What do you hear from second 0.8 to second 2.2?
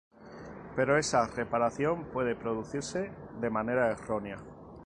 esa reparación